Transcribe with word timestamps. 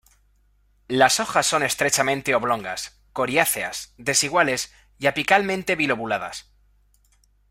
Las 0.87 1.19
hojas 1.19 1.45
son 1.45 1.61
estrechamente 1.61 2.33
oblongas, 2.33 2.99
coriáceas, 3.13 3.93
desiguales 3.99 4.73
y 4.97 5.05
apicalmente 5.05 5.75
bi-lobuladas. 5.75 6.47